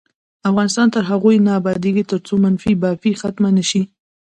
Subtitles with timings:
[0.49, 3.81] افغانستان تر هغو نه ابادیږي، ترڅو منفي بافي ختمه نشي.